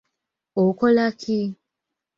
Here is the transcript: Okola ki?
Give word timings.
Okola 0.63 1.05
ki? 1.19 1.39